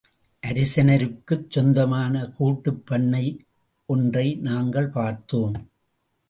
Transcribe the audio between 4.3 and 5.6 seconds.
நாங்கள் பார்த்தோம்.